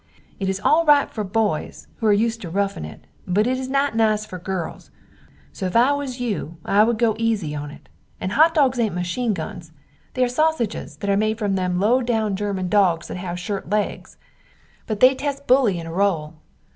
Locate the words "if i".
5.67-5.91